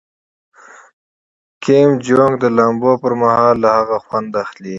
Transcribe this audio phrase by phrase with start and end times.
[1.63, 4.69] کیم جونګ د لامبو پر مهال له هغه خوند اخلي.